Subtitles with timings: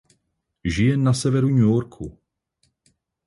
[0.65, 2.09] Žije na severu New Yorku.